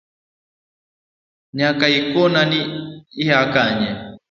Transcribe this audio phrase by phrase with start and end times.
[1.55, 2.59] Nyakaikona ni
[3.13, 3.89] hiya kanye.